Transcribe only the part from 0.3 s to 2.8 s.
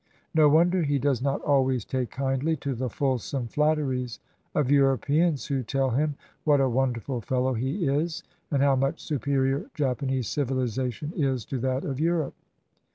No wonder he does not always take kindly to